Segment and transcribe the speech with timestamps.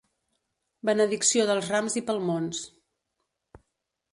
[0.89, 2.63] Benedicció dels Rams i palmons.